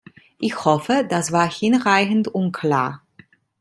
Ich 0.39 0.65
hoffe, 0.65 1.05
das 1.07 1.31
war 1.31 1.47
hinreichend 1.51 2.27
unklar! 2.27 3.05